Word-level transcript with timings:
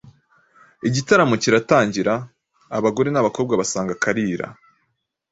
Igitaramo 0.87 1.35
kiratangira, 1.41 2.13
abagore 2.77 3.09
n'abakobwa 3.11 3.53
basanga 3.61 3.99
Kalira, 4.03 4.47